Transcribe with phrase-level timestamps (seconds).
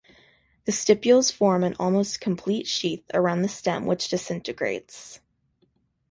[0.65, 5.19] The stipules form an almost complete sheath around the stem which disintegrates.